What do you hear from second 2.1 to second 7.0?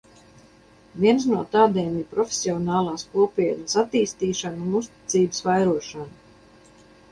profesionālās kopienas attīstīšana un uzticības vairošana.